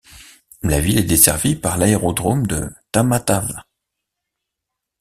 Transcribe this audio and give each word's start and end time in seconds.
La 0.63 0.79
ville 0.79 0.97
est 0.97 1.03
desservie 1.03 1.55
par 1.55 1.77
l'aérodrome 1.77 2.47
de 2.47 2.71
Tamatave. 2.91 3.61